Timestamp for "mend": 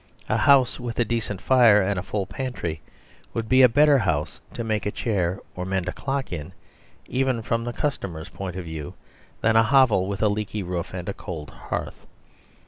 5.63-5.87